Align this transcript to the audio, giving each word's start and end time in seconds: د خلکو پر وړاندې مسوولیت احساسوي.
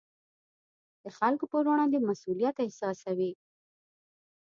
د 1.03 1.05
خلکو 1.17 1.45
پر 1.51 1.63
وړاندې 1.69 1.97
مسوولیت 2.07 2.55
احساسوي. 2.59 3.31